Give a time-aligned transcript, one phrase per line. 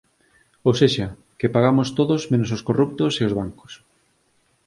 [0.67, 1.07] Ou sexa,
[1.39, 3.71] que pagamos todos menos os corruptos e os bancos